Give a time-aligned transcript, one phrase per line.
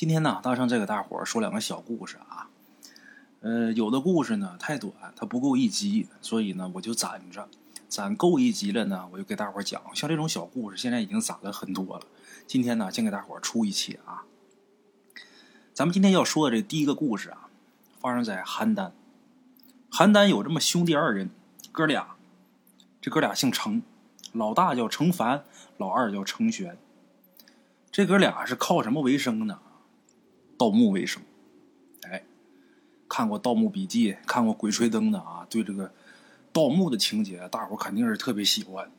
[0.00, 2.48] 今天呢，大圣再给大伙儿说两个小故事啊。
[3.42, 7.46] 呃，有的故事呢太短，它不够一集，所以呢我就攒着，
[7.86, 9.82] 攒够一集了呢，我就给大伙儿讲。
[9.92, 12.06] 像这种小故事，现在已经攒了很多了。
[12.46, 14.24] 今天呢，先给大伙儿出一期啊。
[15.74, 17.50] 咱们今天要说的这第一个故事啊，
[17.98, 18.92] 发生在邯郸。
[19.90, 21.28] 邯郸有这么兄弟二人，
[21.70, 22.16] 哥俩，
[23.02, 23.82] 这哥俩姓程，
[24.32, 25.44] 老大叫程凡，
[25.76, 26.78] 老二叫程玄。
[27.90, 29.58] 这哥俩是靠什么为生呢？
[30.60, 31.22] 盗墓为生，
[32.02, 32.22] 哎，
[33.08, 35.90] 看过《盗墓笔记》、看过《鬼吹灯》的啊，对这个
[36.52, 38.92] 盗墓的情节，大伙肯定是特别喜欢。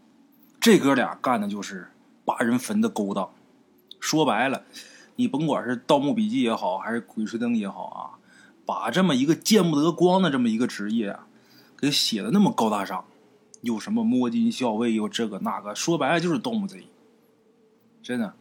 [0.59, 1.89] 这哥俩干的就是
[2.25, 3.29] 扒人坟的勾当。
[3.99, 4.66] 说白了，
[5.17, 8.17] 你甭管是《盗墓笔记》也好，还是《鬼吹灯》也好啊，
[8.66, 11.27] 把这么一个见不得光的这么一个职业啊，
[11.77, 13.05] 给写的那么高大上，
[13.61, 16.88] 又什么摸金校尉，又这个那个，说白了就是盗墓贼。
[18.02, 18.33] 真的，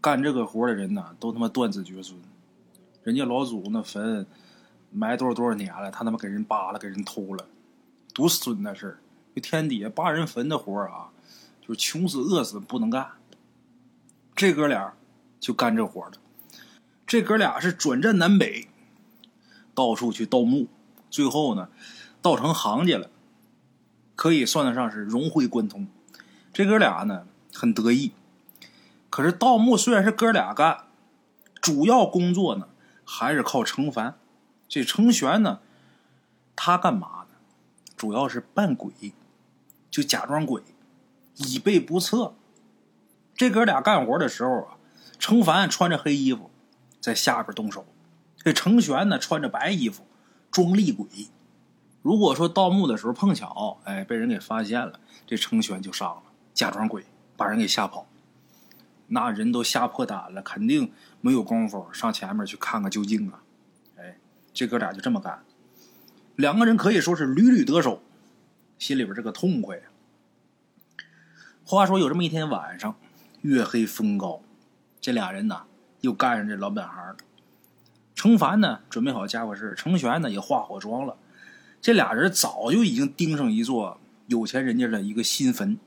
[0.00, 2.20] 干这个活的人呢，都他妈断子绝孙。
[3.06, 4.26] 人家老祖那坟
[4.90, 7.46] 埋多少多少年了，他他妈给人扒了，给人偷了，
[8.12, 8.98] 多损那事儿！
[9.32, 11.10] 这天底下扒人坟的活啊，
[11.60, 13.12] 就是穷死饿死不能干。
[14.34, 14.94] 这哥俩
[15.38, 16.18] 就干这活的。
[17.06, 18.66] 这哥俩是转战南北，
[19.72, 20.66] 到处去盗墓，
[21.08, 21.68] 最后呢，
[22.20, 23.08] 盗成行家了，
[24.16, 25.86] 可以算得上是融会贯通。
[26.52, 28.10] 这哥俩呢很得意，
[29.08, 30.86] 可是盗墓虽然是哥俩干，
[31.60, 32.66] 主要工作呢。
[33.06, 34.18] 还是靠程凡，
[34.68, 35.60] 这程玄呢，
[36.56, 37.38] 他干嘛呢？
[37.96, 38.92] 主要是扮鬼，
[39.90, 40.60] 就假装鬼，
[41.36, 42.34] 以备不测。
[43.34, 44.76] 这哥俩干活的时候啊，
[45.18, 46.50] 程凡穿着黑衣服
[47.00, 47.86] 在下边动手，
[48.36, 50.04] 这程玄呢穿着白衣服
[50.50, 51.06] 装厉鬼。
[52.02, 58.06] 如果说盗墓的时候碰巧哎被人给发现了，这程玄就上了，假装鬼把人给吓跑。
[59.08, 63.42] 那人都吓破胆了，肯定没有功夫上前面去看个究竟啊！
[63.96, 64.18] 哎，
[64.52, 65.44] 这哥俩就这么干，
[66.34, 68.02] 两个人可以说是屡屡得手，
[68.78, 69.82] 心里边这个痛快呀。
[71.64, 72.96] 话说有这么一天晚上，
[73.42, 74.42] 月黑风高，
[75.00, 75.62] 这俩人呢
[76.00, 77.16] 又干上这老本行了。
[78.14, 81.16] 程凡呢准备好家伙事程玄呢也化好妆了，
[81.80, 85.78] 这俩人早就已经盯上一座有钱人家的一个新坟。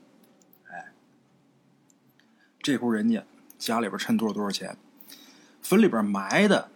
[2.70, 3.24] 这户人家
[3.58, 4.76] 家里边趁多少多少钱，
[5.60, 6.70] 坟里边埋的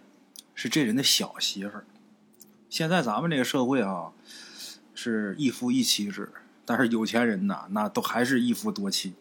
[0.53, 1.85] 是这人的小媳妇儿。
[2.69, 4.11] 现在咱们这个社会啊，
[4.93, 6.33] 是一夫一妻制，
[6.65, 9.13] 但是有钱人呐，那都还是一夫多妻。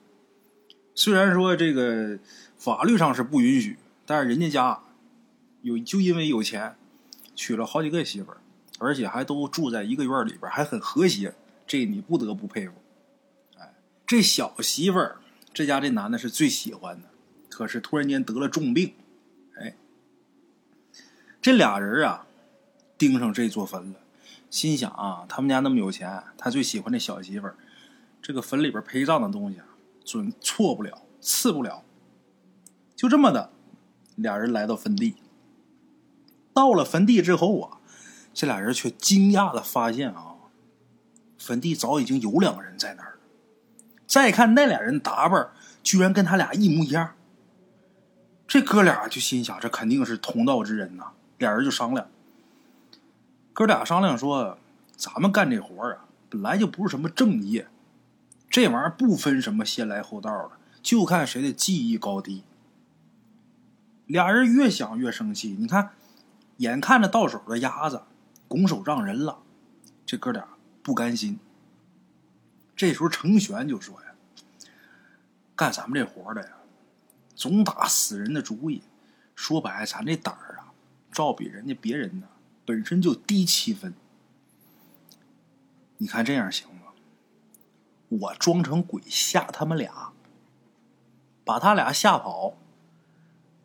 [0.96, 2.18] 虽然说这个
[2.58, 4.80] 法律上是不允许，但是人家家
[5.62, 6.74] 有就因为有钱，
[7.36, 8.38] 娶了好几个媳妇儿，
[8.80, 11.36] 而且还都住在一个院里边，还很和谐，
[11.68, 12.72] 这你不得不佩服。
[13.60, 13.74] 哎，
[14.04, 15.20] 这小媳妇儿。
[15.54, 17.08] 这家这男的是最喜欢的，
[17.48, 18.94] 可是突然间得了重病，
[19.56, 19.76] 哎，
[21.40, 22.26] 这俩人啊，
[22.98, 24.00] 盯上这座坟了，
[24.50, 27.56] 心想啊，他们家那么有钱，他最喜欢这小媳妇儿，
[28.20, 29.60] 这个坟里边陪葬的东西，
[30.04, 31.84] 准错不了，次不了。
[32.96, 33.52] 就这么的，
[34.16, 35.14] 俩人来到坟地，
[36.52, 37.78] 到了坟地之后啊，
[38.32, 40.34] 这俩人却惊讶的发现啊，
[41.38, 43.12] 坟地早已经有两个人在那儿。
[44.14, 45.50] 再看那俩人打扮，
[45.82, 47.16] 居然跟他俩一模一样。
[48.46, 51.06] 这哥俩就心想，这肯定是同道之人呐。
[51.38, 52.06] 俩人就商量，
[53.52, 54.56] 哥俩商量说
[54.94, 57.66] ：“咱们干这活啊，本来就不是什么正业，
[58.48, 62.44] 这玩意儿不分什么先来后到的，就看谁的技艺高低。”
[64.06, 65.90] 俩人越想越生气，你看，
[66.58, 68.02] 眼看着到手的鸭子
[68.46, 69.38] 拱手让人了，
[70.06, 70.46] 这哥俩
[70.84, 71.40] 不甘心。
[72.76, 74.00] 这时候程玄就说
[75.56, 76.50] ：“干咱们这活的呀，
[77.34, 78.82] 总打死人的主意。
[79.34, 80.72] 说白，咱这胆儿啊，
[81.10, 82.28] 照比人家别人呢，
[82.64, 83.92] 本身就低七分。
[85.98, 86.92] 你看这样行吗？
[88.08, 90.12] 我装成鬼吓他们俩，
[91.44, 92.54] 把他俩吓跑，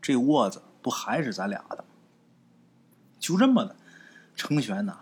[0.02, 1.86] 这窝子不还是咱俩的？
[3.20, 3.76] 就这么的，
[4.36, 5.02] 程玄呐，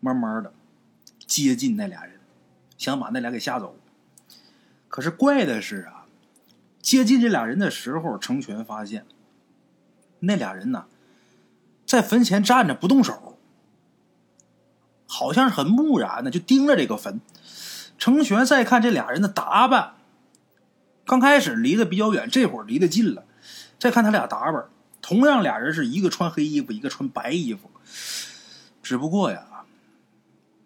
[0.00, 0.52] 慢慢的
[1.26, 2.20] 接近那俩人。”
[2.76, 3.74] 想把那俩给吓走，
[4.88, 5.95] 可是怪的是啊，
[6.86, 9.06] 接近这俩人的时候，成全发现
[10.20, 10.86] 那俩人呢，
[11.84, 13.36] 在坟前站着不动手，
[15.04, 17.20] 好像是很木然的，就盯着这个坟。
[17.98, 19.94] 成全再看这俩人的打扮，
[21.04, 23.24] 刚开始离得比较远，这会儿离得近了，
[23.80, 24.66] 再看他俩打扮，
[25.02, 27.68] 同样俩人是一个穿黑衣服，一个穿白衣服，
[28.80, 29.44] 只不过呀。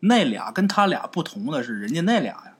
[0.00, 2.56] 那俩跟他俩不同的是，人家那俩呀，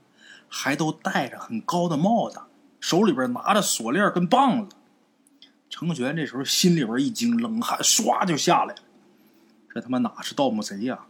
[0.49, 2.41] 还都戴着很高的帽子，
[2.81, 4.75] 手里边拿着锁链跟棒子，
[5.69, 8.83] 程玄这时候心里边一惊，冷汗唰就下来了。
[9.73, 11.07] 这他妈哪是盗墓贼呀？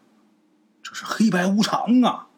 [0.83, 2.29] 这是黑白无常啊！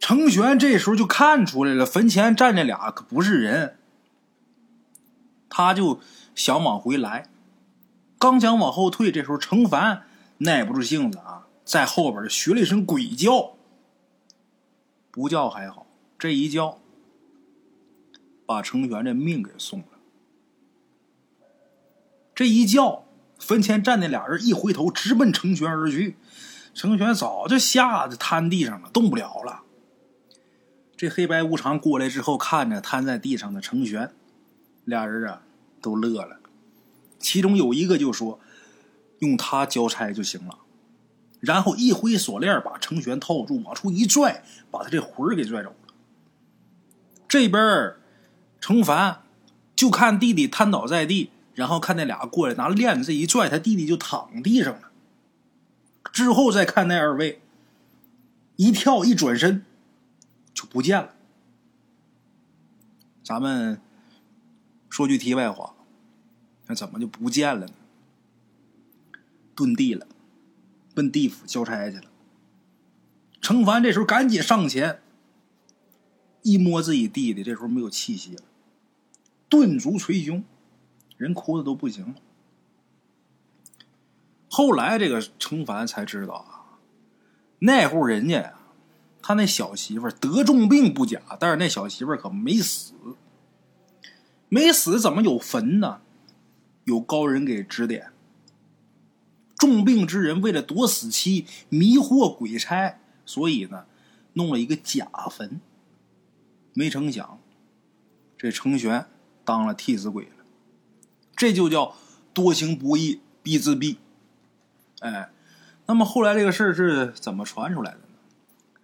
[0.00, 3.78] 程玄这时候就看出来了，坟前站着俩可不是人。
[5.48, 6.00] 他就
[6.34, 7.28] 想往回来，
[8.18, 10.04] 刚想往后退，这时候程凡
[10.38, 13.54] 耐不住性子啊，在后边学了一声鬼叫。
[15.10, 15.86] 不叫还好，
[16.18, 16.80] 这一叫，
[18.46, 19.86] 把程玄这命给送了。
[22.34, 23.04] 这一叫，
[23.38, 26.16] 坟前站那俩人一回头，直奔程玄而去。
[26.74, 29.62] 程玄早就吓得瘫地上了，动不了了。
[30.96, 34.12] 这黑白无常过来之后，看着瘫在地上的程玄，
[34.84, 35.42] 俩人啊
[35.80, 36.38] 都乐了。
[37.18, 38.40] 其中有一个就说
[39.20, 40.58] ：“用他交差就行了。”
[41.40, 45.94] 然后一挥锁链，把程玄套住，往出一拽，把他这魂儿给拽走了。
[47.28, 47.94] 这边
[48.62, 49.22] 程凡
[49.76, 54.90] 就看弟弟瘫倒在地，然后看那俩过来拿链子一拽，他弟弟就躺地上了。
[56.12, 57.42] 之后再看那二位，
[58.56, 59.64] 一跳一转身
[60.54, 61.12] 就不见了。
[63.24, 63.80] 咱们
[64.88, 65.74] 说句题外话，
[66.68, 67.74] 那怎么就不见了呢？
[69.56, 70.06] 遁地了。
[70.94, 72.04] 奔地府交差去了。
[73.40, 75.00] 程凡这时候赶紧上前，
[76.42, 78.42] 一摸自己弟弟，这时候没有气息了，
[79.52, 80.42] 顿足捶胸，
[81.18, 82.14] 人哭的都不行了。
[84.48, 86.80] 后来这个程凡才知道啊，
[87.58, 88.54] 那户人家呀，
[89.20, 92.94] 他那小媳妇得重病不假，但是那小媳妇可没死，
[94.48, 96.00] 没死怎么有坟呢？
[96.84, 98.10] 有高人给指点。
[99.58, 103.84] 重病之人为了躲死期，迷惑鬼差，所以呢，
[104.32, 105.60] 弄了一个假坟。
[106.72, 107.38] 没成想，
[108.38, 109.06] 这程玄
[109.52, 110.44] 当了替死鬼了。
[111.36, 111.94] 这就叫
[112.32, 113.98] 多行不义必自毙。
[115.00, 115.30] 哎，
[115.84, 118.14] 那么后来这个事儿是怎么传出来的呢？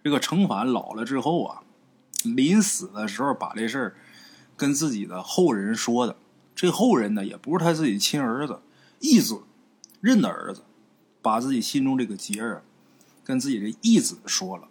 [0.03, 1.63] 这个程凡老了之后啊，
[2.23, 3.95] 临死的时候把这事儿
[4.55, 6.15] 跟自己的后人说的。
[6.53, 8.59] 这后人呢，也不是他自己亲儿子，
[8.99, 9.41] 义子
[9.99, 10.61] 认的儿子。
[11.21, 12.63] 把自己心中这个结儿
[13.25, 14.69] 跟自己的义子说了，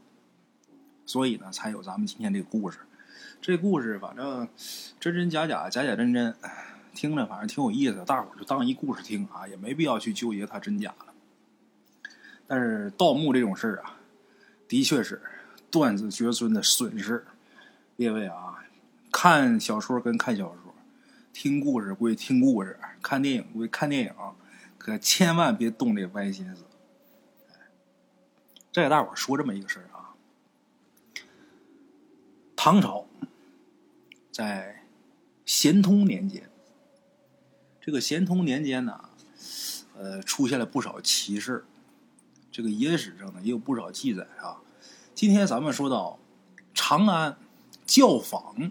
[1.04, 2.78] 所以呢，才有咱们今天这个故事。
[3.40, 4.48] 这故事反正
[5.00, 6.34] 真真假假，假假真真，
[6.94, 8.04] 听着反正挺有意思。
[8.04, 11.06] 大伙就当一故事听啊，也没必要去纠结它真假了。
[12.46, 13.96] 但是盗墓这种事啊，
[14.66, 15.22] 的确是
[15.70, 17.24] 断子绝孙的损失。
[17.96, 18.64] 列位啊，
[19.10, 20.74] 看小说跟看小说，
[21.32, 24.12] 听故事归听故事，看电影归看电影。
[24.76, 26.64] 可千万别动这歪心思！
[28.72, 29.97] 再给大伙说这么一个事儿啊，
[32.68, 33.06] 唐朝
[34.30, 34.82] 在
[35.46, 36.50] 咸通年间，
[37.80, 39.08] 这个咸通年间呢，
[39.96, 41.64] 呃，出现了不少奇事
[42.52, 44.60] 这个野史上呢也有不少记载啊。
[45.14, 46.18] 今天咱们说到
[46.74, 47.38] 长安
[47.86, 48.70] 教坊，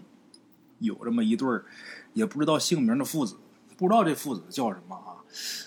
[0.78, 1.60] 有这么一对
[2.12, 3.36] 也不知道姓名的父子，
[3.76, 5.26] 不知道这父子叫什么啊？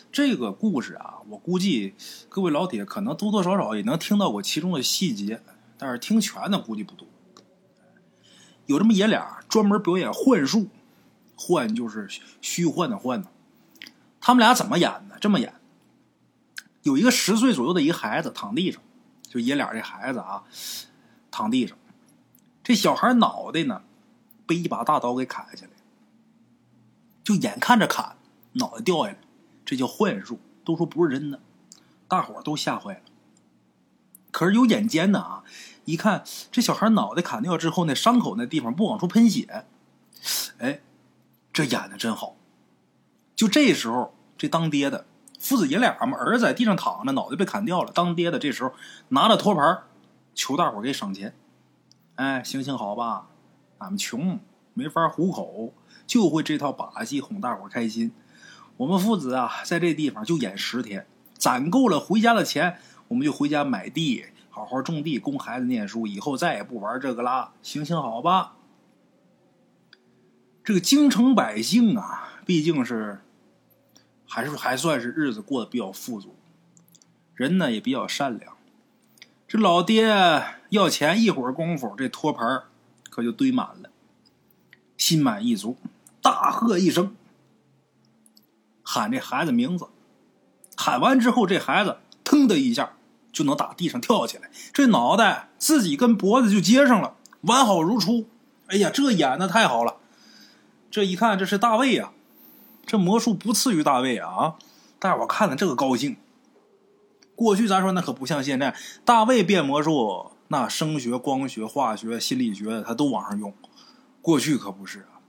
[0.09, 1.95] 这个故事啊，我估计
[2.29, 5.41] 各位老铁可能多多少少也能听到过其中的细节，
[5.77, 7.05] 但是听全的估计不多。
[8.71, 10.69] 有这么爷俩专门表演幻术，
[11.35, 12.07] 幻就是
[12.41, 13.27] 虚幻的幻呢。
[14.21, 15.15] 他们俩怎么演呢？
[15.19, 15.53] 这么演：
[16.83, 18.81] 有一个十岁左右的一个孩子躺地上，
[19.23, 20.43] 就爷俩这孩子啊，
[21.29, 21.77] 躺地上，
[22.63, 23.83] 这小孩脑袋呢
[24.45, 25.71] 被一把大刀给砍下来，
[27.25, 28.15] 就眼看着砍，
[28.53, 29.17] 脑袋掉下来。
[29.65, 31.41] 这叫幻术，都说不是真的，
[32.07, 33.01] 大伙都吓坏了。
[34.31, 35.43] 可是有眼尖的啊，
[35.85, 39.65] 一看这小孩脑袋砍掉之后，那伤口那地方不往出喷血，
[40.57, 40.81] 哎，
[41.53, 42.37] 这演的真好。
[43.35, 45.05] 就这时候，这当爹的
[45.39, 47.91] 父子爷俩嘛，儿子在地上躺着，脑袋被砍掉了。
[47.91, 48.73] 当爹的这时候
[49.09, 49.83] 拿着托盘，
[50.33, 51.35] 求大伙给赏钱。
[52.15, 53.27] 哎，行行好吧，
[53.79, 54.39] 俺们穷
[54.73, 55.73] 没法糊口，
[56.05, 58.13] 就会这套把戏哄大伙开心。
[58.77, 62.79] 我们父子啊，在这地方就演十天，攒够了回家的钱，
[63.11, 66.07] 我们就回家买地，好好种地，供孩子念书。
[66.07, 68.55] 以后再也不玩这个啦，行行好吧？
[70.63, 73.19] 这个京城百姓啊，毕竟是
[74.25, 76.37] 还是还算是日子过得比较富足，
[77.35, 78.55] 人呢也比较善良。
[79.45, 80.05] 这老爹
[80.69, 82.63] 要钱，一会儿功夫，这托盘
[83.09, 83.89] 可就堆满了，
[84.95, 85.75] 心满意足，
[86.21, 87.13] 大喝一声。
[88.81, 89.89] 喊这孩子名字，
[90.77, 92.93] 喊完之后，这孩子腾的一下
[93.31, 98.27] 就能打地上跳起来，这脑袋自己跟脖子就接上了，完好如初。
[98.67, 99.97] 哎呀，这演的太好了！
[100.89, 102.11] 这一看，这是大卫呀！
[102.85, 104.29] 这魔术不次于大卫啊！
[104.29, 104.55] 啊，
[104.97, 106.15] 大伙看了这个高兴。
[107.35, 113.53] 过去咱说那可不像现在，大卫变魔术，那声学、光学、化学、心理学他都往上用。
[114.21, 115.19] 过去可不是啊，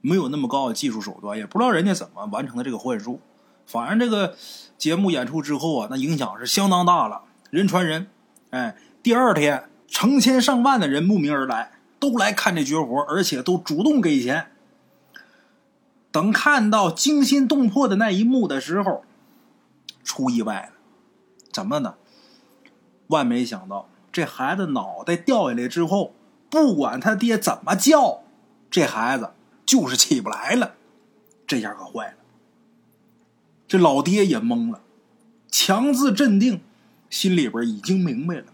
[0.00, 3.20] 没有那么高的技术手段，也不知道人家怎么完成的这个幻术。
[3.66, 4.36] 反正这个
[4.78, 8.08] 节目演出之后啊，那影响是相当大了，人传人。
[8.50, 11.72] 哎，第二天成千上万的人慕名而来。
[11.98, 14.52] 都来看这绝活，而且都主动给钱。
[16.12, 19.02] 等看到惊心动魄的那一幕的时候，
[20.04, 20.76] 出意外了。
[21.50, 21.94] 怎么呢？
[23.06, 26.12] 万没想到，这孩子脑袋掉下来之后，
[26.50, 28.22] 不管他爹怎么叫，
[28.70, 29.30] 这孩子
[29.64, 30.74] 就是起不来了。
[31.46, 32.16] 这下可坏了。
[33.68, 34.80] 这老爹也懵了，
[35.50, 36.60] 强自镇定，
[37.10, 38.44] 心里边已经明白了。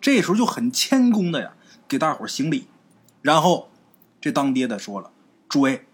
[0.00, 1.52] 这时候就很谦恭的呀，
[1.86, 2.66] 给大伙行礼。
[3.22, 3.68] 然后，
[4.20, 5.10] 这当爹的说了
[5.48, 5.86] ：“诸位，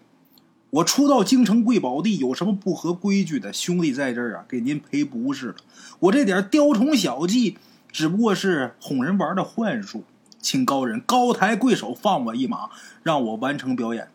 [0.69, 5.55] 我初到京城贵宝地，有什么不合规矩的，兄弟在这儿啊，给您赔不是了。
[5.99, 7.57] 我这点雕虫小技，
[7.91, 10.03] 只不过是哄人玩的幻术，
[10.39, 12.69] 请高人高抬贵手，放我一马，
[13.03, 14.09] 让我完成表演，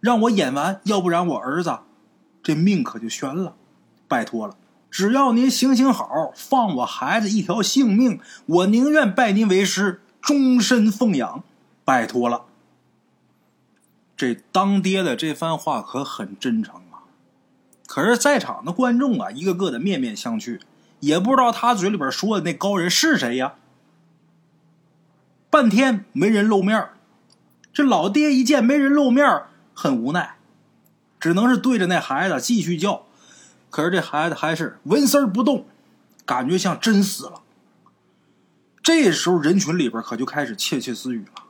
[0.00, 1.78] 让我演完，要不然我儿子
[2.42, 3.56] 这命可就悬了。
[4.08, 4.56] 拜托了，
[4.90, 11.44] 只要您行行好，放我孩子一条性命，我宁愿拜您为师，终身奉养。”
[11.82, 12.44] 拜托了，
[14.16, 17.02] 这当爹的这番话可很真诚啊！
[17.86, 20.60] 可是，在场的观众啊，一个个的面面相觑，
[21.00, 23.54] 也不知道他嘴里边说的那高人是谁呀。
[25.48, 26.90] 半天没人露面
[27.72, 29.42] 这老爹一见没人露面
[29.74, 30.36] 很无奈，
[31.20, 33.06] 只能是对着那孩子继续叫。
[33.68, 35.66] 可是这孩子还是纹丝不动，
[36.26, 37.42] 感觉像真死了。
[38.82, 41.44] 这时候，人群里边可就开始窃窃私语了。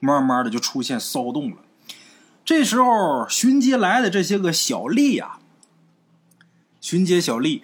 [0.00, 1.56] 慢慢的就出现骚动了。
[2.44, 5.38] 这时候巡街来的这些个小吏呀，
[6.82, 7.62] 巡街小吏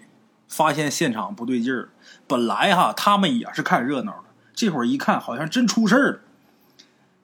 [0.49, 1.91] 发现现场不对劲儿，
[2.27, 6.21] 本来哈他们也是看热闹的，这会儿一看好像真出事儿了。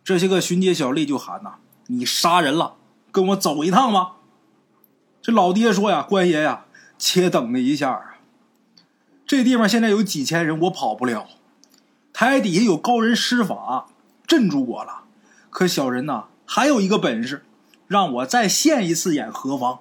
[0.05, 1.55] 这些个巡街小吏就喊呐
[1.89, 2.77] ：“你杀人了，
[3.13, 4.17] 跟我走一趟吧。”
[5.21, 6.65] 这老爹说呀：“官爷呀，
[6.99, 8.19] 且等了一下啊，
[9.27, 11.29] 这地方现在有几千人，我跑不了。
[12.13, 13.89] 台底下有高人施法
[14.27, 15.05] 镇住我了。”
[15.51, 17.45] 可小人呐，还有一个本事，
[17.87, 19.81] 让我再现一次眼何妨？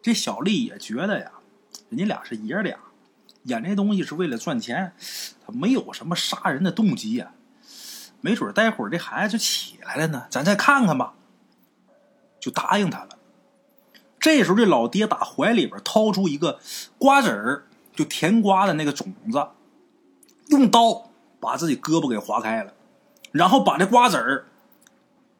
[0.00, 1.32] 这小丽也觉得呀，
[1.88, 2.78] 人家俩是爷俩，
[3.44, 4.92] 演这东西是为了赚钱，
[5.44, 7.32] 他没有什么杀人的动机呀。
[8.20, 11.14] 没准待会儿这孩子就起来了呢，咱再看看吧。
[12.42, 13.10] 就答应他了。
[14.18, 16.58] 这时候这老爹打怀里边掏出一个
[16.98, 19.46] 瓜子儿，就甜瓜的那个种子，
[20.48, 22.74] 用刀把自己胳膊给划开了。
[23.30, 24.46] 然后把这瓜子儿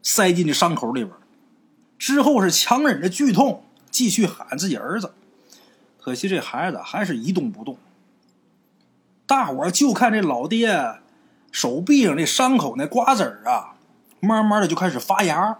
[0.00, 1.14] 塞进这伤口里边，
[1.99, 5.12] 之后是强忍着剧痛继续喊自己儿子。
[6.00, 7.76] 可惜这孩子还是一动不动。
[9.26, 11.00] 大伙儿就看这老爹
[11.50, 13.75] 手臂上这伤口那瓜子儿啊，
[14.21, 15.59] 慢慢的就开始发芽。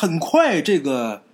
[0.00, 1.24] 很快这个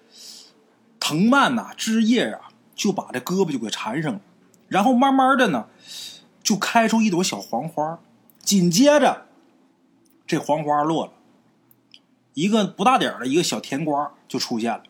[0.98, 4.20] 藤蔓呐、枝叶啊，就把这胳膊就给缠上了。
[4.68, 5.66] 然后慢慢的呢，
[6.42, 7.98] 就开出一朵小黄花。
[8.38, 9.26] 紧接着。
[10.26, 11.12] 这黄花落了，
[12.32, 14.82] 一个不大点的一个小甜瓜就出现了，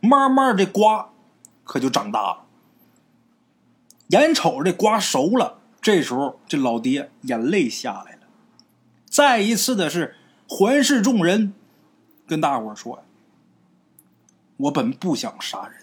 [0.00, 1.10] 慢慢这瓜
[1.62, 2.42] 可就长大了。
[4.08, 8.22] 眼瞅着这瓜熟了，这时候这老爹眼泪下来了，
[9.08, 10.16] 再一次的是
[10.48, 11.54] 环视众人，
[12.26, 13.04] 跟大伙说
[14.60, 15.82] ：“我本不想杀人，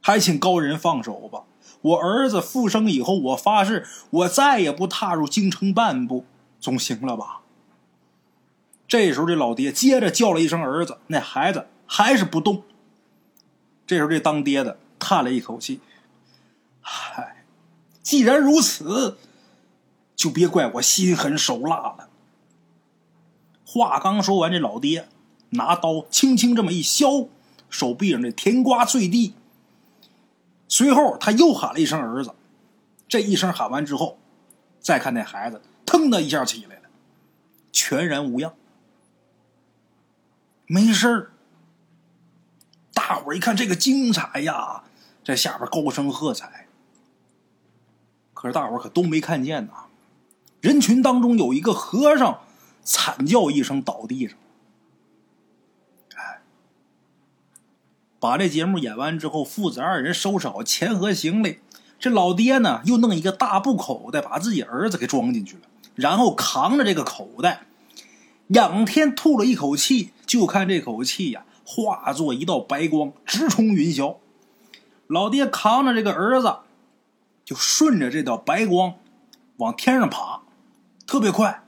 [0.00, 1.44] 还请高人放手吧。
[1.82, 6.24] 我儿子复生以后，我发誓，我再也不踏入京城半步，
[6.60, 7.42] 总行了吧？”
[8.88, 12.62] 这时候，这老爹接着叫了一声“儿子”，那孩子还是不动。
[13.86, 15.80] 这时候，这当爹的叹了一口气
[16.80, 17.44] ：“嗨，
[18.02, 19.18] 既然如此，
[20.14, 22.08] 就别怪我心狠手辣了。”
[23.66, 25.08] 话刚说完，这老爹
[25.50, 27.28] 拿刀轻轻这么一削，
[27.76, 29.34] 手臂上的甜瓜坠地。
[30.66, 32.34] 随后，他又喊了一声“儿子”，
[33.06, 34.18] 这一声喊完之后，
[34.80, 36.82] 再看那孩子，腾的一下起来了，
[37.70, 38.54] 全然无恙。
[40.66, 41.30] 没事儿，
[42.94, 44.84] 大伙儿一看这个精彩呀，
[45.22, 46.66] 在下边高声喝彩。
[48.32, 49.72] 可是大伙儿可都没看见呐，
[50.62, 52.40] 人群当中有一个和尚
[52.82, 54.38] 惨叫一声倒地上。
[58.26, 61.60] 把这节目演完之后，父子二人收拾好钱和行李，
[61.96, 65.62] 这老爹呢又弄一个大布口袋把自己儿子给装进去了，
[65.94, 67.66] 然后扛着这个口袋，
[68.48, 70.10] 仰天吐了一口气。
[70.26, 74.16] 就看这口气呀，化作一道白光，直冲云霄。
[75.06, 76.56] 老爹扛着这个儿子，
[77.44, 78.94] 就顺着这道白光
[79.58, 80.40] 往天上爬，
[81.06, 81.62] 特别快。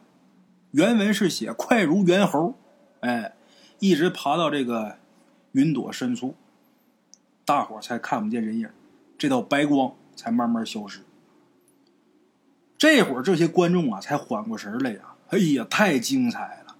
[0.73, 2.55] 原文是写快如猿猴，
[2.99, 3.35] 哎，
[3.79, 4.97] 一直爬到这个
[5.53, 6.35] 云朵深处，
[7.49, 8.69] 大伙才看不见人影，
[9.17, 11.01] 这道白光才慢慢消失。
[12.77, 15.15] 这会儿这些观众啊才缓过神来呀！
[15.31, 16.77] 哎呀，太精彩了！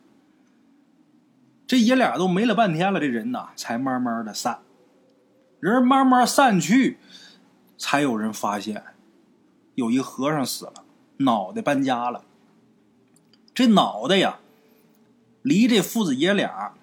[1.67, 4.59] 这爷俩都没了半天了，这人呐才慢慢的散。
[5.59, 6.99] 人慢慢散去，
[7.79, 8.85] 才有人发现，
[9.75, 10.85] 有一和尚死了，
[11.17, 12.27] 脑袋搬家了。
[13.55, 14.39] 这脑袋呀，
[15.41, 16.75] 离这父子爷俩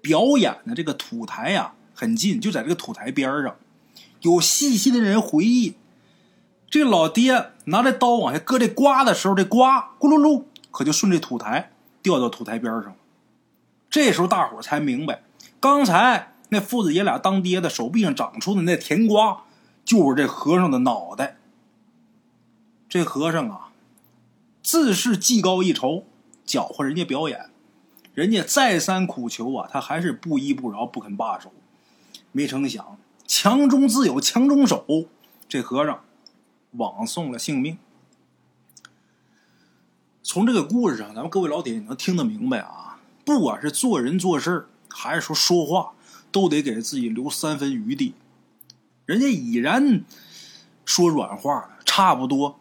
[0.00, 3.54] 表演的这个土台呀很近，就在这个土台边上。
[4.22, 5.76] 有细心的人回忆，
[6.68, 10.42] 这老爹拿着刀往下割这瓜的时候，这瓜咕噜噜
[10.72, 11.70] 可就顺着土台
[12.02, 12.96] 掉到土台边上了。
[13.88, 15.22] 这时候大伙才明白，
[15.60, 16.30] 刚才。
[16.48, 19.44] 那父子爷俩当爹的手臂上长出的那甜瓜，
[19.86, 21.38] 就是这和尚的脑袋。
[22.90, 23.70] 这和尚啊，
[24.62, 26.04] 自是技高一筹，
[26.44, 27.48] 搅和人家表演，
[28.12, 31.50] 人家再三苦求啊，他还是不依不饶，不肯罢手。
[32.32, 35.06] 没成想，强中自有强中手，
[35.48, 36.02] 这和尚
[36.72, 37.78] 枉送了性命。
[40.22, 45.92] 从这个故事上，咱们各位老铁也能听得明白啊，不管是做人做事还是说说话。
[46.32, 48.14] 都得给自己留三分余地，
[49.04, 50.02] 人家已然
[50.86, 52.58] 说软话了，差不多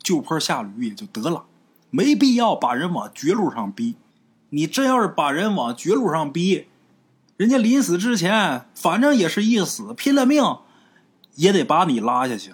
[0.00, 1.44] 就坡下驴也就得了，
[1.90, 3.96] 没必要把人往绝路上逼。
[4.50, 6.67] 你真要是把人往绝路上逼，
[7.38, 10.44] 人家临死之前反正也是一死，拼了命
[11.36, 12.52] 也得把你拉下去。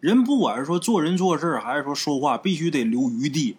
[0.00, 3.58] 人不管是说做人做事，还是说说话，必须得留余地，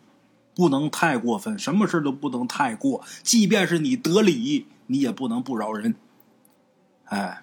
[0.56, 4.66] 不能太过分，什么事都不能太过，即便是你得理。
[4.88, 5.96] 你也不能不饶人，
[7.06, 7.42] 哎，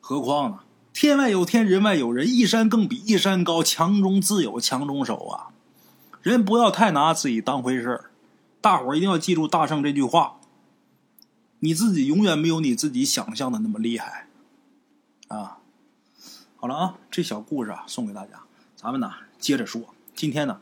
[0.00, 0.58] 何况呢？
[0.92, 5.54] 天外有天，人外有人，一山更比一山高，强中自有强中手啊！
[6.20, 8.10] 人不要太拿自己当回事儿，
[8.60, 10.40] 大伙儿一定要记住大圣这句话：
[11.64, 14.26] 你自己永远没有你自己想象的那么厉害
[15.28, 15.56] 啊！
[16.56, 18.42] 好了啊，这小故事啊送给大家，
[18.76, 19.94] 咱们呢接着说。
[20.14, 20.60] 今天呢，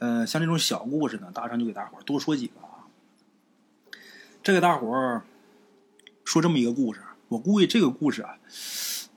[0.00, 2.90] 呃，像这种小故事呢，大圣就给大伙儿多说几个啊，
[4.42, 5.22] 这个大伙儿。
[6.24, 8.36] 说这么一个故事，我估计这个故事啊，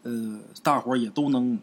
[0.04, 1.60] 呃，大伙儿也都能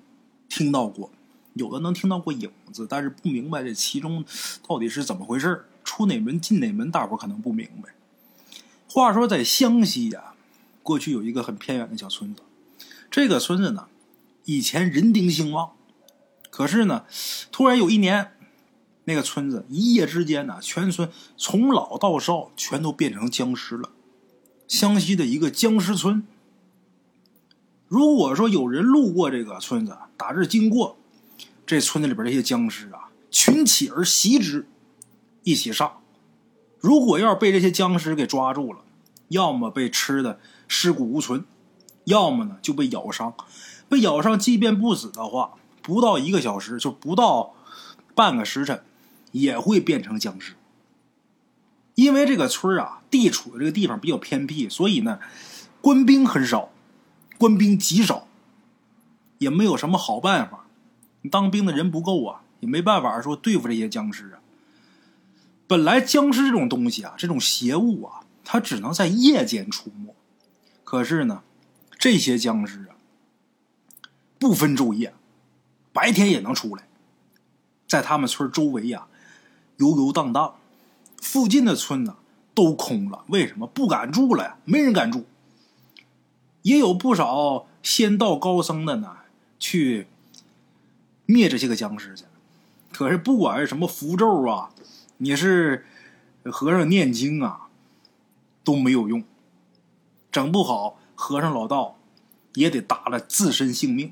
[0.49, 1.09] 听到过，
[1.55, 4.25] 有的能听到过影子，但是不明白这其中
[4.67, 7.95] 到底是怎么回事出哪门进哪门，大伙儿可能不明白。
[8.95, 10.35] 话说在湘西呀，
[10.83, 12.43] 过去有一个很偏远的小村子，
[13.11, 13.89] 这个村子呢，
[14.45, 15.73] 以前人丁兴旺，
[16.51, 17.07] 可是呢，
[17.51, 18.33] 突然有一年，
[19.05, 23.89] 那个村子一夜之间呢，全村从老到少全都变成僵尸了。
[24.69, 26.27] 湘西的一个僵尸村，
[27.89, 30.99] 如果说有人路过这个村子，打这经过，
[31.65, 34.67] 这村子里边这些僵尸啊，群起而袭之，
[35.45, 36.02] 一起上。
[36.83, 38.81] 如果要是被这些僵尸给抓住了，
[39.29, 41.45] 要么被吃的尸骨无存，
[42.05, 43.33] 要么呢就被咬伤。
[43.89, 47.55] 被咬伤，即便不死的话，不到一个小时，就不到
[48.17, 48.83] 半个时辰，
[49.31, 50.55] 也会变成僵尸。
[51.95, 55.21] 因为这个村啊，地处的这个地方比较偏僻，所以呢，
[55.81, 56.71] 官兵很少，
[57.39, 58.27] 官兵极少，
[59.39, 60.67] 也没有什么好办法。
[61.31, 64.42] 当兵的人不够啊，也没办法说对付这些僵尸啊。
[65.73, 70.15] 本来僵尸这种东西啊，这种邪物啊，它只能在夜间出没。
[70.85, 71.43] 可是呢，
[71.99, 72.93] 这些僵尸啊，
[74.39, 75.15] 不分昼夜，
[75.91, 76.87] 白天也能出来，
[77.87, 79.07] 在他们村周围呀，
[79.79, 80.57] 游游荡荡。
[81.23, 82.17] 附近的村子
[82.53, 84.59] 都空了，为什么不敢住了呀？
[84.67, 85.25] 没人敢住。
[86.61, 89.17] 也有不少仙道高僧的呢，
[89.59, 90.07] 去
[91.25, 92.25] 灭这些个僵尸去。
[92.93, 94.69] 可是不管是什么符咒啊，
[95.23, 95.87] 你是
[96.47, 97.69] 和尚念经啊，
[98.65, 99.23] 都没有用。
[100.33, 101.97] 整不好，和尚老道
[102.55, 104.11] 也得搭了自身性命。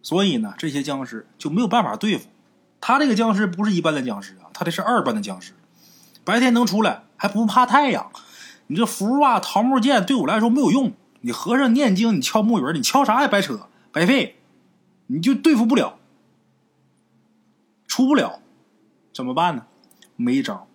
[0.00, 2.28] 所以呢，这些僵尸就没有办法对付。
[2.80, 5.52] 他这个僵尸不是一般的僵尸啊，他这是二班的僵尸。
[6.22, 8.12] 白天能出来还不怕太阳？
[8.68, 10.92] 你这符啊、桃木剑对我来说没有用。
[11.22, 14.36] 你和尚念经，你敲木鱼，你敲啥也白扯，白费，
[15.08, 15.98] 你就对付不了，
[17.88, 18.38] 出不了，
[19.12, 19.66] 怎么办呢？
[20.22, 20.68] 没招。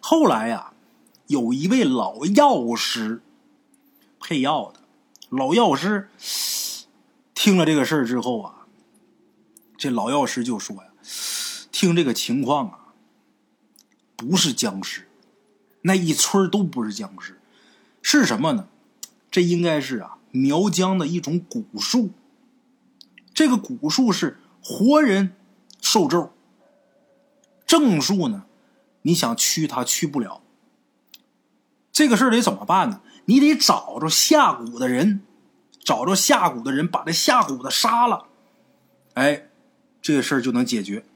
[0.00, 0.72] 后来呀，
[1.26, 3.22] 有一位老药师，
[4.20, 4.80] 配药的
[5.30, 6.08] 老药师，
[7.34, 8.66] 听了这个事儿之后啊，
[9.76, 10.90] 这老药师就说呀
[11.72, 12.78] ：“听这个情况啊。”
[14.16, 15.08] 不是僵尸，
[15.82, 17.40] 那一村都不是僵尸，
[18.00, 18.68] 是什么呢？
[19.28, 22.12] 这应该是啊苗疆的一种蛊术。
[23.34, 25.34] 这个蛊术是活人
[25.82, 26.32] 受咒，
[27.66, 28.46] 正术呢，
[29.06, 30.42] 你想驱他驱不了。
[31.92, 33.00] 这个事得怎么办呢？
[33.26, 35.22] 你得找着下蛊的人，
[35.82, 38.26] 找着下蛊的人，把这下蛊的杀了，
[39.14, 39.48] 哎，
[40.02, 41.06] 这个事儿就能解决。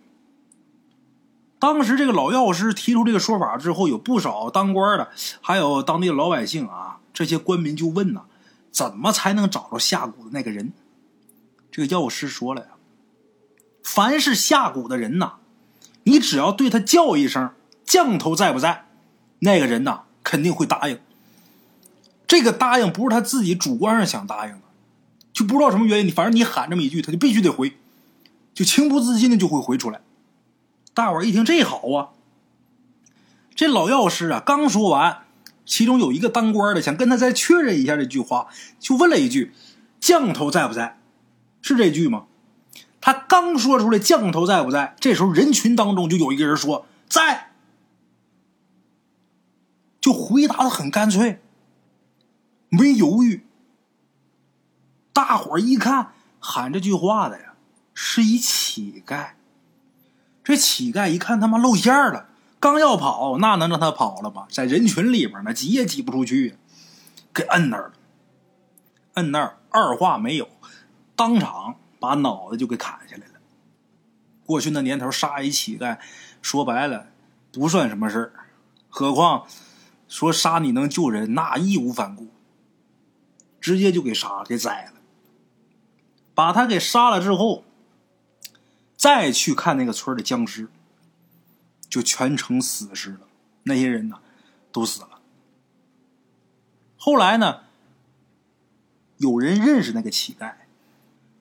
[1.58, 8.22] 当时这个老药师提出这个说法之后，有不少当官的，还有当地的老百姓啊，这些官民就问呐：
[8.70, 10.72] 怎么才能找着下蛊的那个人？
[11.70, 12.68] 这个药师说了呀：
[13.82, 15.38] 凡是下蛊的人呐，
[16.04, 17.50] 你只要对他叫一声
[17.88, 18.84] “降头在不在”，
[19.40, 21.00] 那个人呐肯定会答应。
[22.26, 24.60] 这个答应不是他自己主观上想答应的，
[25.32, 27.78] 就不知道什么原因，你反正你喊这么一句，他就必须得回，
[28.52, 30.02] 就情不自禁的就会回出来。
[30.92, 32.10] 大伙儿一听这好啊！
[33.54, 35.20] 这老药师啊，刚说完，
[35.64, 38.48] 其中有一个当官的想跟他再确认一下这句话，
[38.78, 39.54] 就问了一句
[39.98, 40.98] ：“降头在不在？”
[41.62, 42.26] 是这句吗？
[43.00, 47.46] 他刚说出来“降头在不在”，这时候人群当中就有一个人说：“在。”
[50.00, 51.40] 就回答的很干脆，
[52.68, 53.44] 没犹豫。
[55.12, 57.54] 大伙儿一看，喊这句话的呀，
[57.92, 59.30] 是一乞丐。
[60.44, 62.28] 这乞丐一看他妈露馅了，
[62.60, 64.46] 刚要跑，那能让他跑了吗？
[64.50, 66.56] 在人群里边呢，挤也挤不出去，
[67.34, 67.92] 给摁那儿了。
[69.14, 70.48] 摁那儿，二话没有，
[71.16, 73.32] 当场把脑袋就给砍下来了。
[74.46, 75.98] 过去那年头，杀一乞丐，
[76.40, 77.08] 说白了
[77.52, 78.32] 不算什么事儿，
[78.88, 79.46] 何况
[80.08, 82.28] 说杀你能救人，那义无反顾，
[83.60, 85.00] 直接就给杀给宰了。
[86.34, 87.64] 把他给杀了之后。
[88.96, 90.66] 再去看那个村的僵尸，
[91.88, 93.20] 就全成死尸了。
[93.62, 94.18] 那些人呢，
[94.72, 95.20] 都死了。
[96.96, 97.60] 后来呢，
[99.18, 100.52] 有人认识那个乞丐。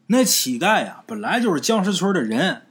[0.06, 2.68] 那乞丐呀，本来就是僵尸村的人，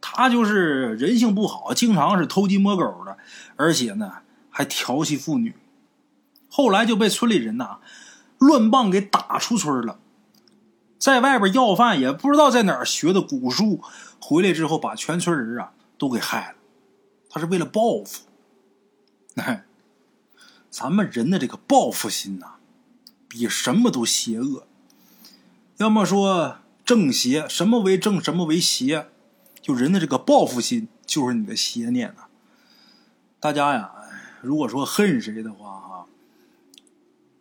[0.00, 3.16] 他就是人性不好，经常是偷鸡摸狗的，
[3.54, 4.14] 而且呢
[4.52, 5.56] 还调戏妇女。
[6.48, 7.80] 后来就被村里人呐
[8.38, 9.98] 乱棒给打出村了。
[10.98, 13.82] 在外边要饭，也不知道在哪儿学的蛊术，
[14.20, 16.58] 回来之后把全村人啊都给害了。
[17.28, 18.20] 他是为了报复。
[19.36, 19.64] 哎，
[20.70, 22.56] 咱们人的这个报复心呐，
[23.26, 24.66] 比什么都邪恶。
[25.78, 29.08] 要么说正邪，什么为正，什么为邪？
[29.60, 32.24] 就人的这个报复心，就是你的邪念呐。
[33.40, 33.92] 大家呀，
[34.42, 36.06] 如果说恨谁的话哈，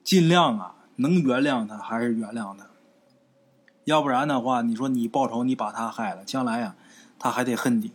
[0.03, 2.67] 尽量啊，能原谅他还是原谅他。
[3.85, 6.75] 要不然的话，你说你报仇，你把他害了，将来呀，
[7.17, 7.91] 他还得恨你。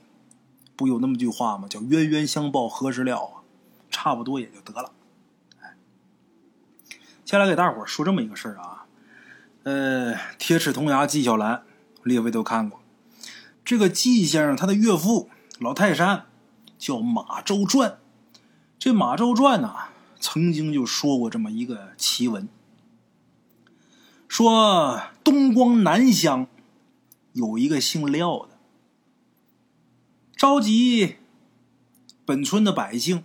[0.74, 1.68] 不有那么句话吗？
[1.68, 3.42] 叫冤冤相报何时了啊？
[3.90, 4.90] 差不多也就得了。
[5.62, 5.76] 哎，
[7.24, 8.86] 先来给大伙说这么一个事儿啊。
[9.62, 11.54] 呃，《铁齿铜牙纪晓岚》，
[12.02, 12.80] 列位都看过。
[13.64, 16.26] 这个纪先生他的岳父老泰山
[16.76, 17.98] 叫马周传。
[18.78, 19.74] 这马周传呢，
[20.20, 22.48] 曾经就说过这么一个奇闻。
[24.28, 26.46] 说东光南乡
[27.32, 28.50] 有一个姓廖的，
[30.36, 31.16] 召集
[32.24, 33.24] 本村的百姓，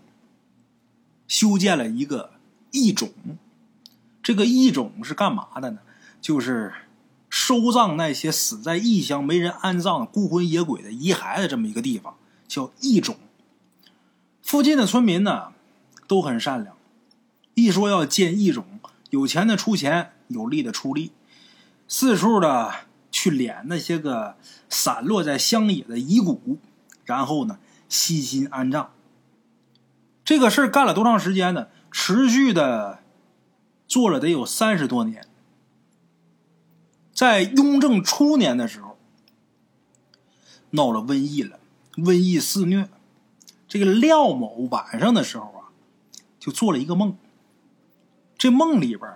[1.28, 2.32] 修建了一个
[2.72, 3.12] 义冢。
[4.24, 5.80] 这个义冢是干嘛的呢？
[6.22, 6.74] 就是
[7.30, 12.16] 收葬那些死在异乡没人安葬、孤魂野鬼的遗骸的这么一个地方，
[12.48, 13.18] 叫义冢。
[14.41, 15.54] 附近的村民呢
[16.08, 16.75] 都很善良，
[17.54, 18.63] 一说要建义冢，
[19.10, 20.13] 有钱的出钱。
[20.34, 21.12] 有力的出力，
[21.89, 22.73] 四处的
[23.12, 24.38] 去敛那些个
[24.69, 26.58] 散落在乡野的遗骨，
[27.04, 28.93] 然后呢，悉心安葬。
[30.23, 31.67] 这个事儿干了多长时间呢？
[31.91, 33.04] 持续的
[33.89, 35.27] 做了得有三十多年。
[37.13, 38.97] 在雍正初年的时候，
[40.69, 41.60] 闹了瘟疫了，
[41.97, 42.88] 瘟疫肆虐。
[43.71, 45.71] 这个廖某晚上的时候啊，
[46.41, 47.15] 就做了一个梦。
[48.38, 49.10] 这梦里边。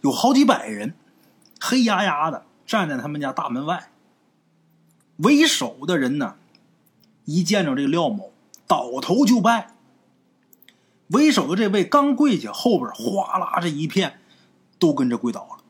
[0.00, 0.94] 有好几百人，
[1.60, 3.90] 黑压压的站在他们家大门外。
[5.18, 6.34] 为首的人呢，
[7.24, 8.32] 一见着这个廖某，
[8.66, 9.76] 倒头就拜。
[11.08, 14.20] 为首的这位刚跪下，后边哗啦这一片
[14.80, 15.64] 都跟着跪倒了。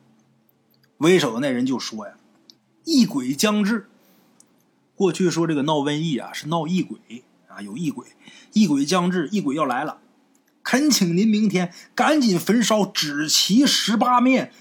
[0.96, 2.14] 为首的那人就说呀
[2.84, 3.86] ：“异鬼将至。”
[4.96, 7.22] 过去说这个闹瘟疫啊，是闹异鬼
[7.62, 8.06] 有异鬼，
[8.52, 9.98] 异鬼将至，异鬼要来了。
[10.62, 14.52] 恳请您明天赶紧焚烧纸旗十八面，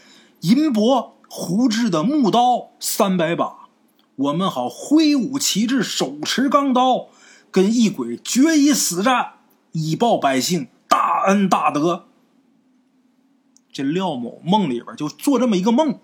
[0.41, 3.67] 银箔糊制的木刀三百把，
[4.15, 7.07] 我们好挥舞旗帜，手持钢刀，
[7.51, 9.33] 跟异鬼决一死战，
[9.73, 12.05] 以报百姓大恩大德。
[13.73, 15.99] 这廖某梦里边就做这么一个梦。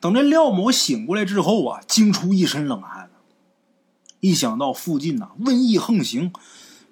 [0.00, 3.10] 等这廖某醒过来之后啊，惊出一身冷汗。
[4.20, 6.32] 一想到附近呐瘟疫横行，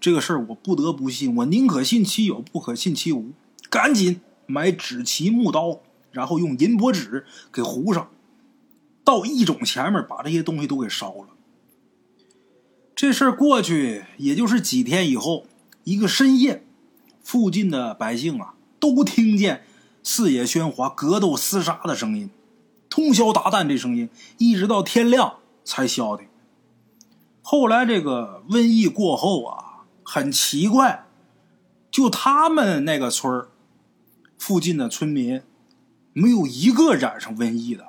[0.01, 1.35] 这个事儿我不得不信。
[1.37, 3.33] 我宁可信其有，不可信其无。
[3.71, 5.81] 赶紧买纸旗木刀，
[6.13, 8.09] 然后用银箔纸给糊上，
[9.03, 11.29] 到义种前面把这些东西都给烧了。
[12.95, 15.47] 这事儿过去也就是几天以后，
[15.83, 16.65] 一个深夜，
[17.23, 19.65] 附近的百姓啊都听见
[20.03, 22.31] 四野喧哗、格斗厮杀的声音。
[22.89, 24.09] 通宵达旦，这声音
[24.39, 26.29] 一直到天亮才消停。
[27.47, 31.05] 后来这个瘟疫过后啊，很奇怪，
[31.91, 33.47] 就他们那个村
[34.39, 35.43] 附近的村民
[36.15, 36.47] 没有。
[36.47, 37.89] 一个染上瘟疫的，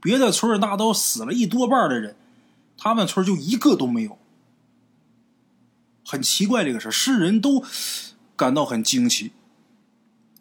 [0.00, 2.14] 别的村那都死了一多半的人，
[2.76, 4.18] 他们村就一个都没有。
[6.04, 7.64] 很奇怪这个事世人都
[8.36, 9.32] 感到很惊奇。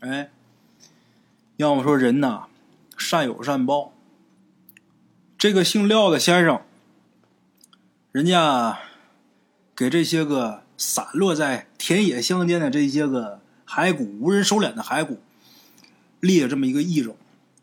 [0.01, 0.29] 哎，
[1.55, 2.47] 要么说人呐。
[2.97, 3.41] 善有。
[3.41, 3.93] 善报。
[5.37, 6.61] 这个姓廖的先生，
[8.15, 8.80] 人家
[9.75, 15.19] 给这些个散落在田野乡间的这些个骸骨、无人收敛的骸骨，
[16.21, 17.17] 立了这么一个义种，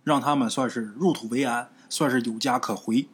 [0.05, 3.09] 让他们算是入土为安，算是有家可回。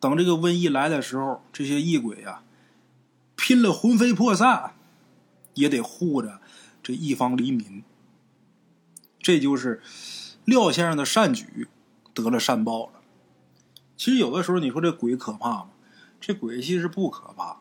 [0.00, 2.40] 等这个瘟疫来的时候，这些异鬼呀，
[3.36, 4.72] 拼了魂飞魄散，
[5.52, 6.40] 也得护着
[6.82, 7.84] 这一方黎民。
[9.20, 9.82] 这就是。
[10.46, 11.68] 廖先生的善举
[12.14, 12.92] 得了善报了。
[13.98, 15.68] 其实有的时候你说这鬼可怕吗？
[16.26, 17.58] 这鬼其实不可怕。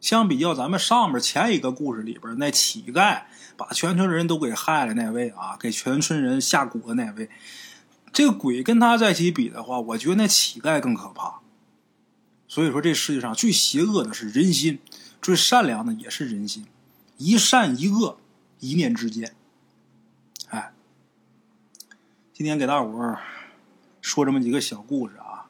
[0.00, 3.22] 相比较咱们上面前一个故事里边那乞丐
[3.56, 7.30] 把全村人都给害了那位啊，给全村人下蛊的那位，
[8.12, 11.38] 这个鬼跟他在一起比的话，我觉得那乞丐更可怕。
[12.48, 14.80] 所以说这世界上最邪恶的是人心，
[15.22, 16.66] 最善良的也是人心。
[17.18, 18.18] 一善一恶，
[18.58, 19.36] 一念之间。
[20.48, 20.72] 哎
[22.32, 23.20] 今天给大伙儿
[24.00, 25.46] 说这么几个小故事啊，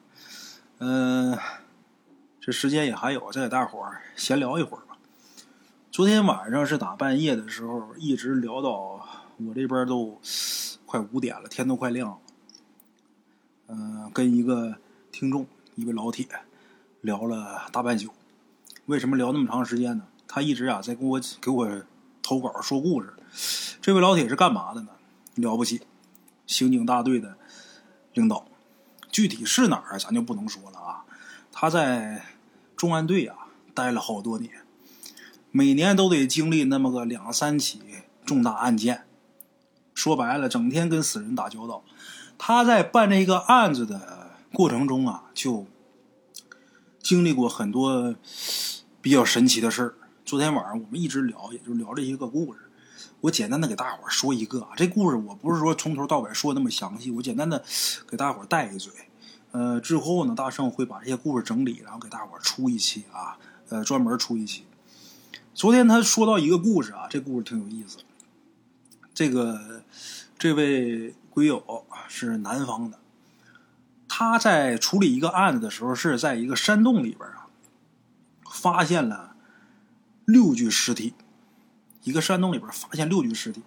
[0.80, 1.38] 嗯，
[2.46, 4.96] 这时间也还有，再给大伙儿闲聊一会儿吧。
[5.90, 9.04] 昨天晚上是打半夜的时候，一直聊到
[9.38, 10.20] 我这边都
[10.84, 12.18] 快五点了，天都快亮了。
[13.66, 14.76] 嗯，跟一个
[15.10, 16.28] 听众，一位老铁
[17.00, 18.12] 聊了大半宿。
[18.84, 20.06] 为什么聊那么长时间呢？
[20.28, 21.82] 他一直啊在给我给我
[22.22, 23.12] 投稿说故事。
[23.82, 24.90] 这位老铁是干嘛的呢？
[25.34, 25.82] 了不起。
[26.46, 27.36] 刑警大队的
[28.14, 28.46] 领导，
[29.10, 31.02] 具体是哪儿咱就不能说了啊。
[31.50, 32.22] 他在
[32.76, 34.52] 重案队啊待了好多年，
[35.50, 37.80] 每年都得经历那么个两三起
[38.24, 39.04] 重大案件。
[39.94, 41.82] 说白了，整天跟死人打交道。
[42.36, 45.66] 他在办这个案子的过程中啊，就
[47.00, 48.14] 经历过很多
[49.00, 49.94] 比较神奇的事儿。
[50.26, 52.60] 昨天晚上我们一直聊，也就聊这些个故事。
[53.22, 57.64] 我简单的给大伙儿说一个啊，这故事我不是说从头到尾说那么详细，我简单的
[58.06, 58.92] 给大伙儿带一嘴。
[59.56, 63.38] 呃，之后呢，大圣会把这些故事整理，然后给大伙出一期啊，
[63.70, 64.66] 呃，专门出一期。
[65.54, 67.96] 昨天他说到一个故事啊，这故事挺有意思。
[69.14, 69.82] 这个
[70.38, 72.98] 这位鬼友是南方的，
[74.06, 77.48] 他在处理一个案子的时候，是在一个山洞里边啊，
[78.50, 79.36] 发现了
[80.26, 81.14] 六具尸体。
[82.02, 83.62] 一个山洞里边发现六具尸体，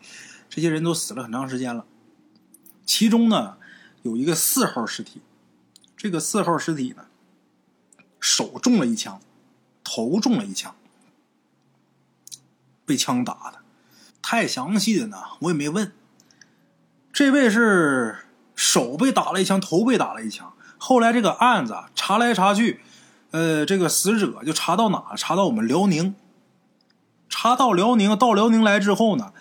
[0.52, 1.84] 这些人都死了很长时间了。
[2.86, 3.58] 其中呢，
[4.04, 5.19] 有一个四号尸体，
[5.99, 7.07] 这个四号尸体呢，
[8.21, 9.19] 手中了一枪，
[9.83, 10.73] 头中了一枪，
[12.85, 13.59] 被枪打的。
[14.21, 15.91] 太详细的呢，我也没问。
[17.12, 18.19] 这位是
[18.55, 20.53] 手被打了一枪，头被打了一枪。
[20.77, 22.79] 后来这个案子查来查去，
[23.31, 25.13] 呃，这个死者就查到哪？
[25.17, 26.15] 查到我们辽宁。
[27.27, 29.33] 查到辽宁，到辽宁来之后呢，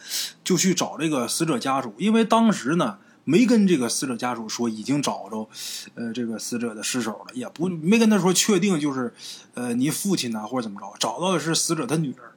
[0.42, 5.46] 就去找这个死者家属，因为当时呢没跟这个死者家属说已经找着，
[5.94, 9.12] 呃，这个死者的尸首了，也不没跟他说确定就是，
[9.52, 12.32] 呃，你父亲呐或者怎么着，找到的是死者的女儿。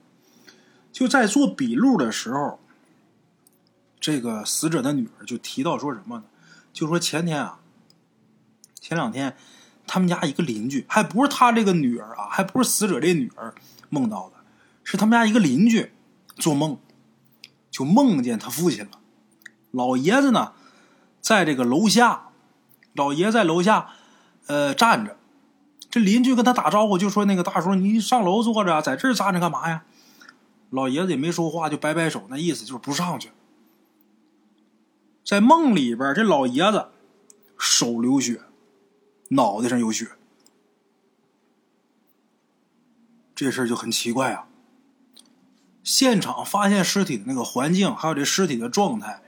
[0.92, 2.60] 就在做笔录的时候，
[4.02, 6.26] 这个死者的女儿就提到说什么呢？
[6.74, 7.62] 就说前天啊，
[8.82, 9.38] 前两天
[9.88, 13.56] 他们家一个邻居，还不是他这个女儿啊，还不是死者这女儿
[13.90, 14.36] 梦到的。
[14.84, 15.94] 是他们家一个邻居
[16.36, 16.78] 做梦，
[17.70, 19.00] 就梦见他父亲了。
[19.72, 20.52] 老爷子呢，
[21.22, 22.30] 在这个楼下，
[22.94, 23.92] 老爷在楼下，
[24.48, 25.18] 呃，站着。
[25.90, 29.84] 这邻居跟他打招呼，就说：“那个大叔，你上楼坐着，在这儿站着干嘛呀？”
[30.72, 33.32] 老爷子也没说话，就摆摆手，那意思就是不上去。
[35.26, 36.88] 在梦里边，这老爷子
[37.58, 38.42] 手流血，
[39.30, 40.08] 脑袋上有血，
[43.36, 44.48] 这事儿就很奇怪啊。
[45.84, 49.22] 现场发现尸体的那个环境，还有这尸体的状态，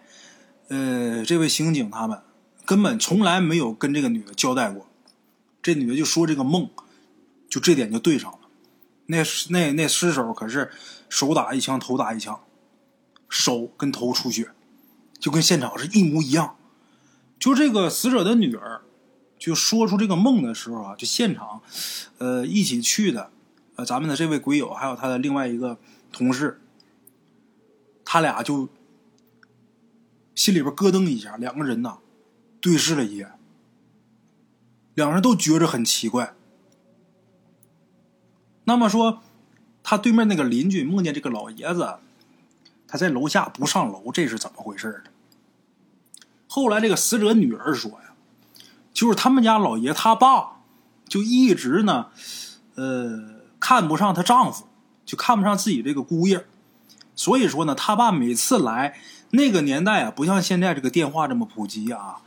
[0.68, 2.22] 呃，这位刑警他们
[2.66, 4.88] 根本从来没有跟这个女的交代过。
[5.62, 6.70] 这女的就说这个梦，
[7.50, 8.40] 就这点就对上了。
[9.06, 10.72] 那那那尸首可是
[11.10, 12.40] 手打一枪，头打一枪，
[13.30, 14.52] 手跟头出血，
[15.20, 16.56] 就跟现场是一模一样。
[17.40, 18.82] 就这个死者的女儿
[19.38, 21.62] 就说出这个梦的时候啊，就现场，
[22.18, 23.32] 呃，一起去的，
[23.76, 25.78] 呃，咱们的这位鬼友还有他的另外一个。
[26.16, 26.62] 同事，
[28.06, 28.70] 他俩就
[30.36, 31.98] 心里边咯噔一下，两个人呐
[32.62, 33.32] 对视了一眼，
[34.94, 36.34] 两人都觉着很奇怪。
[38.66, 39.22] 那么说，
[39.84, 41.96] 他对面那个邻居梦见这个老爷子，
[42.88, 45.12] 他在楼下不上楼，这是怎么回事呢？
[46.48, 48.14] 后来这个死者女儿说呀，
[48.94, 50.62] 就是他们家老爷他爸
[51.08, 52.08] 就一直呢，
[52.76, 54.68] 呃，看不上她丈夫。
[55.06, 56.46] 就看不上自己这个姑爷，
[57.14, 58.98] 所以说呢，他爸每次来
[59.34, 62.22] 那个年代啊，不像现在这个电话这么普及啊。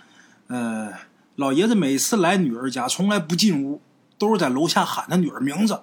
[0.49, 0.93] 呃，
[1.37, 3.81] 老爷子每次来女儿家，从来不进屋，
[4.19, 5.81] 都是在楼下喊他女儿名字，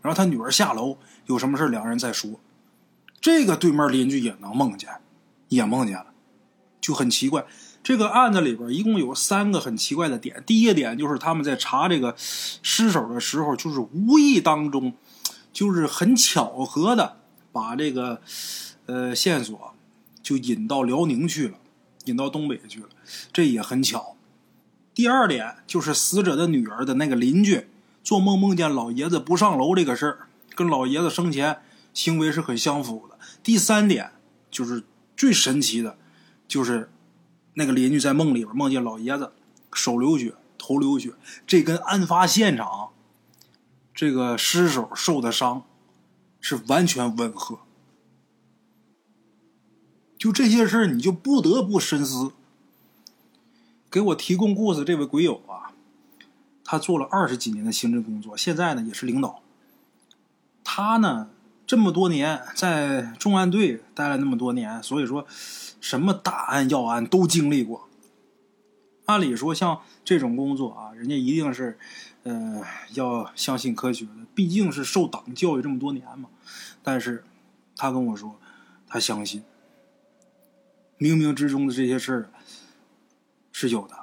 [0.00, 2.40] 然后他女儿下楼，有什么事两人再说。
[3.20, 4.88] 这个对面邻居也能梦见，
[5.48, 6.06] 也梦见了，
[6.80, 7.44] 就很奇怪。
[7.82, 10.42] 这个案子里边一共有三个很奇怪的点。
[10.46, 14.94] 第一个点就是他们在查这个尸首的时候，就是无意当中。
[15.52, 17.18] 就是很巧合的
[17.52, 18.22] 把这个
[18.86, 19.71] 呃线索
[20.22, 21.58] 就引到辽宁去了，
[22.04, 22.88] 引到东北去了，
[23.32, 24.16] 这也很巧。
[24.94, 27.68] 第二点就是死者的女儿的那个邻居
[28.04, 31.60] 做梦梦见老爷子不上楼这个事儿，跟老爷子生前
[31.94, 33.18] 行为是很相符的。
[33.42, 34.12] 第三点
[34.50, 34.84] 就是
[35.16, 35.96] 最神奇的，
[36.46, 36.90] 就是
[37.54, 39.32] 那个邻居在梦里边梦见老爷子
[39.72, 41.12] 手流血、头流血，
[41.46, 42.90] 这跟案发现场。
[43.94, 45.64] 这个尸首受的伤
[46.40, 47.58] 是完全吻合，
[50.22, 52.30] 就这些事儿，你就不得不深思。
[53.90, 55.74] 给我提供故事这位鬼友啊，
[56.62, 59.42] 他做了二十几年的刑侦工作，现在呢也是领导。
[60.62, 61.28] 他呢
[61.66, 65.26] 这么多年在重案队待了那么多年，所以说
[65.80, 67.88] 什么大案要案都经历过。
[69.06, 71.76] 按理说，像这种工作啊，人家一定是。
[72.22, 72.62] 呃，
[72.94, 76.28] 要相信科学的，毕竟是受党教育这么多年嘛。
[76.80, 77.24] 但是，
[77.74, 78.38] 他跟我说，
[78.86, 79.42] 他相信
[81.02, 82.30] 冥冥之中的这些事儿
[83.50, 83.96] 是有的。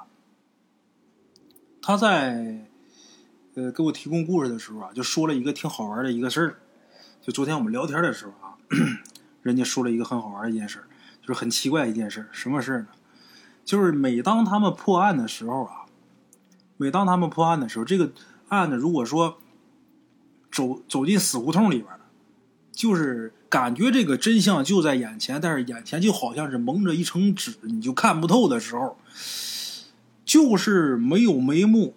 [1.80, 2.68] 他在
[3.54, 6.60] 呃给我提供故事的时候啊，就说了一个挺好玩的一个事儿。
[7.22, 8.58] 就昨天我们聊天的时候啊，
[9.40, 10.84] 人家说了一个很好玩的一件事，
[11.22, 12.28] 就是很奇怪一件事。
[12.32, 12.88] 什么事儿呢？
[13.64, 15.86] 就是每当他们破案的时候啊。
[16.76, 18.12] 每当他们破案的时候，这个
[18.48, 19.38] 案子如果说
[20.50, 21.99] 走走进死胡同里边了，
[22.80, 28.96] 就是感觉这个真相就在眼前，但是眼前就好像是蒙着一层纸，你就看不透的时候，
[30.24, 31.94] 就是没有眉目、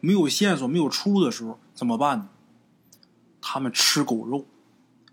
[0.00, 2.28] 没有线索、没有出路的时候，怎么办呢？
[3.42, 4.46] 他们吃狗肉，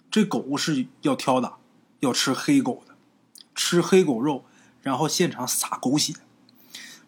[0.09, 1.55] 这狗是要挑的，
[1.99, 2.95] 要吃黑狗的，
[3.53, 4.45] 吃黑狗肉，
[4.81, 6.13] 然后现场撒狗血，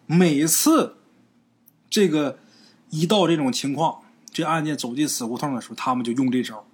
[0.04, 0.96] 每次。
[1.90, 2.40] 这个
[2.90, 4.00] 一到这种情况，
[4.32, 6.66] 这案件走进死胡同的时候，他们就用这招，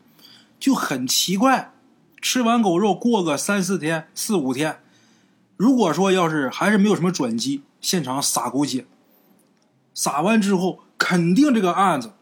[0.60, 1.72] 就很奇怪。
[2.20, 4.78] 吃完狗肉，过个三四天、四五天，
[5.56, 8.84] 如果说要是还是没有什么转机，现场撒狗血，
[9.94, 12.12] 撒完之后，肯定这个案子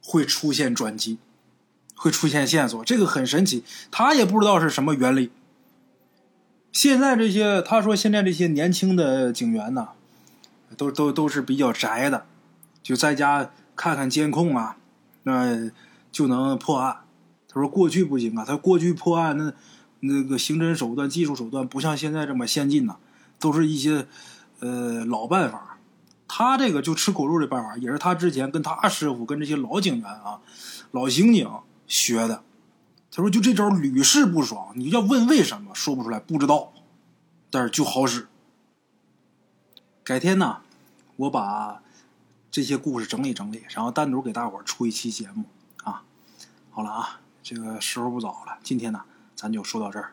[0.00, 1.18] 会出现转机，
[1.96, 2.84] 会出现线索。
[2.84, 5.32] 这个很神奇，他也不知道是什么原理。
[6.70, 9.88] 现在这些，他说现在这些年轻的警员呢。
[10.74, 12.24] 都都都是比较宅的，
[12.82, 14.78] 就在家看看监控啊，
[15.24, 15.70] 那
[16.10, 17.01] 就能破案。
[17.52, 19.52] 他说过去不行啊，他过去破案那
[20.00, 22.96] 那个刑侦手段、技术手段不像现在这么先进呐，
[23.38, 24.06] 都是一些
[24.60, 25.78] 呃老办法。
[26.26, 30.40] 他这个就吃狗肉的办法，也是他之前跟他师傅、跟这些老警员啊、
[30.90, 31.46] 老刑警
[31.86, 32.42] 学的。
[33.10, 36.72] 他说就这招屡试不爽，你要问为什么说不出来，不知道，
[37.50, 38.28] 但是就好使。
[40.02, 40.60] 改天呢，
[41.16, 41.82] 我把
[42.50, 45.44] 这些故事整理整理，然后单独给大伙儿出一期节目
[45.84, 46.02] 啊。
[46.70, 49.02] 好了啊，这个时候不早了，今天呢
[49.34, 50.12] 咱就说到这儿。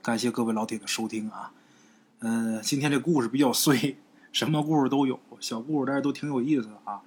[0.00, 1.50] 感谢各位老铁的收听啊。
[2.20, 3.98] 嗯，今天这故事比较碎，
[4.30, 7.00] 什么故事都有，小故事但是都挺有意思的啊。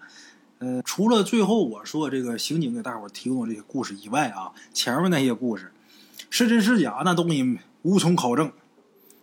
[0.60, 5.72] 呃，除了最后我说这个刑警给大伙提供的这些故事以外啊，前面那些故事
[6.30, 8.52] 是真是假那东西无从考证，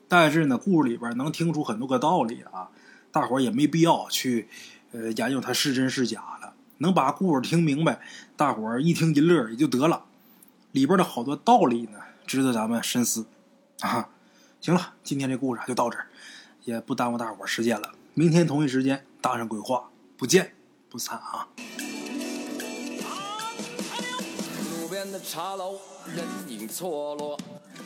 [0.08, 2.70] 但是呢，故事里边能听出很多个道理啊。
[3.12, 4.48] 大伙也没必要去，
[4.92, 8.00] 呃，研究它是真是假了，能把故事听明白，
[8.36, 10.06] 大伙一听一乐也就得了。
[10.72, 13.26] 里边的好多道理呢，值得咱们深思
[13.80, 14.08] 啊。
[14.60, 16.06] 行了，今天这故事就到这儿，
[16.64, 17.92] 也不耽误大伙儿时间了。
[18.14, 20.54] 明天同一时间，大圣鬼话不见
[20.88, 21.48] 不散啊！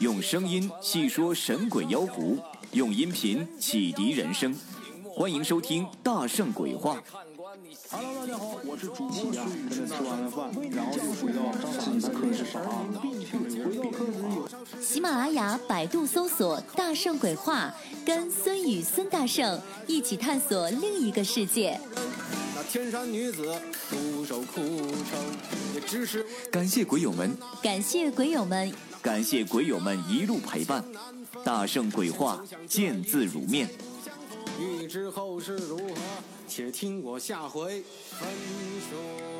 [0.00, 2.38] 用声音细说神鬼妖狐，
[2.72, 4.54] 用音频启迪人生。
[5.08, 6.96] 欢迎收听《大圣鬼话》。
[7.88, 9.36] Hello，大家好，我是主播孙宇，
[9.68, 12.84] 跟着吃完了饭，然后就回到自己的课室上啊，
[13.64, 14.82] 回到课室有。
[14.82, 17.72] 喜马拉雅、百度搜索“大圣鬼话”，
[18.04, 21.78] 跟孙宇、孙大圣一起探索另一个世界。
[22.56, 23.54] 那天山女子
[23.88, 25.20] 独守枯城，
[25.76, 30.84] 也只是感谢鬼友们，感谢鬼友们，感谢鬼友们一路陪伴。
[31.44, 33.68] 大圣鬼话，见字如面。
[34.58, 35.94] 欲知后事如何，
[36.48, 38.28] 且听我下回分
[38.90, 39.33] 说。